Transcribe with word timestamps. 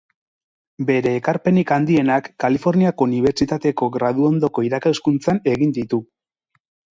Bere 0.85 1.09
ekarpenik 1.17 1.73
handienak 1.75 2.29
Kaliforniako 2.43 3.07
Unibertsitateko 3.11 3.91
graduondoko 3.99 4.65
irakaskuntzan 4.71 5.43
egin 5.53 5.77
ditu. 5.81 6.03